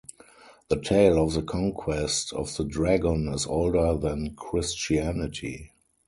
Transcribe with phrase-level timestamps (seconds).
[0.69, 5.73] The tale of the conquest of the dragon is older than Christianity.